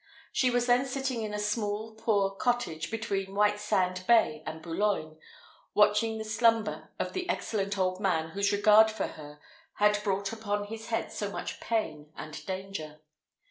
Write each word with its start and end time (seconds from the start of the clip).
She 0.33 0.49
was 0.49 0.65
then 0.65 0.87
sitting 0.87 1.21
in 1.21 1.31
a 1.31 1.37
small, 1.37 1.93
poor 1.93 2.31
cottage 2.31 2.89
between 2.89 3.35
Whitesand 3.35 4.07
Bay 4.07 4.41
and 4.47 4.59
Boulogne, 4.59 5.19
watching 5.75 6.17
the 6.17 6.23
slumber 6.25 6.89
of 6.97 7.13
the 7.13 7.29
excellent 7.29 7.77
old 7.77 7.99
man 7.99 8.29
whose 8.29 8.51
regard 8.51 8.89
for 8.89 9.05
her 9.09 9.39
had 9.75 10.03
brought 10.03 10.33
upon 10.33 10.63
his 10.65 10.87
head 10.87 11.11
so 11.11 11.29
much 11.29 11.59
pain 11.59 12.11
and 12.15 12.43
danger. 12.47 13.01